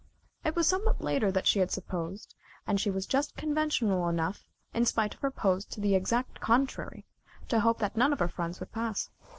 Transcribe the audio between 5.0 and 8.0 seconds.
of her pose to the exact contrary, to hope that